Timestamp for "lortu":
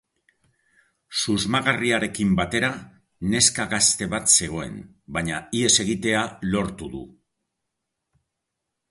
6.55-6.89